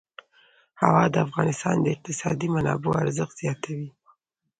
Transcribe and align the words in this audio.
هوا 0.81 1.03
د 1.13 1.15
افغانستان 1.27 1.75
د 1.81 1.85
اقتصادي 1.95 2.47
منابعو 2.55 2.99
ارزښت 3.03 3.33
زیاتوي. 3.41 3.89